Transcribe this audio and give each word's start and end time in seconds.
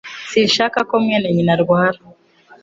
Sinshaka 0.31 0.79
ko 0.89 0.95
mwene 1.03 1.27
nyina 1.35 1.51
arwara 1.55 1.99